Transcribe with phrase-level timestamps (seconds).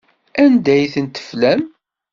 [0.43, 1.61] Anda ay ten-teflam?